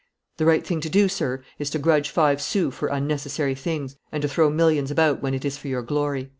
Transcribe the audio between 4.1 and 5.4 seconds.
and to throw millions about when